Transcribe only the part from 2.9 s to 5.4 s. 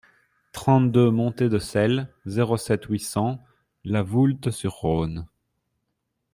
cents La Voulte-sur-Rhône